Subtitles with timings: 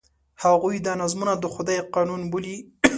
[0.43, 2.55] هغوی دا نظمونه د خدای قانون بولي.